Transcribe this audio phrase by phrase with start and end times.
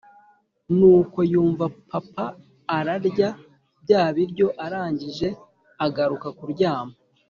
[0.77, 2.25] Ni uko yumva papa
[2.77, 3.29] ararya
[3.83, 5.27] bya biryo arangije
[5.85, 6.93] agaruka kuryama.